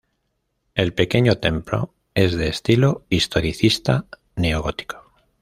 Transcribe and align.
El 0.73 0.95
pequeño 0.95 1.37
templo 1.37 1.93
es 2.15 2.35
de 2.35 2.47
estilo 2.47 3.05
historicista 3.11 4.07
neogótico. 4.35 5.13